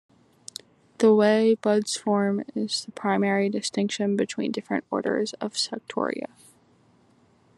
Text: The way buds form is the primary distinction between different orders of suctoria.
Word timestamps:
The 0.97 1.13
way 1.13 1.53
buds 1.53 1.95
form 1.95 2.43
is 2.55 2.85
the 2.85 2.91
primary 2.91 3.49
distinction 3.49 4.15
between 4.15 4.51
different 4.51 4.83
orders 4.89 5.33
of 5.33 5.53
suctoria. 5.53 6.27